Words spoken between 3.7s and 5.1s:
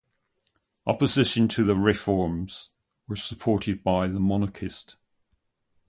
by the monarchists.